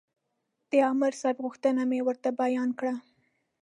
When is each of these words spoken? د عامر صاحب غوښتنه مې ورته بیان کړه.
د 0.69 0.71
عامر 0.85 1.13
صاحب 1.21 1.37
غوښتنه 1.45 1.81
مې 1.89 1.99
ورته 2.07 2.29
بیان 2.41 2.69
کړه. 2.79 2.93